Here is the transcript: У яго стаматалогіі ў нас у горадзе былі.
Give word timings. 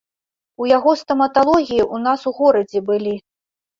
У 0.61 0.69
яго 0.77 0.93
стаматалогіі 1.01 1.85
ў 1.93 2.03
нас 2.07 2.19
у 2.33 2.37
горадзе 2.41 2.79
былі. 2.89 3.15